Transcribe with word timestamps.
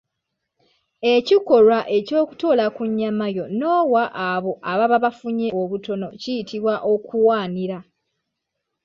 Ekikolwa 1.13 1.79
ekyokutoola 1.97 2.65
ku 2.75 2.83
nnyamayo 2.89 3.45
n’owa 3.57 4.03
abo 4.29 4.51
ababa 4.71 4.97
bafunye 5.05 5.47
obutono 5.61 6.07
kiyitibwa 6.21 6.73
Okuwaanira. 6.93 7.79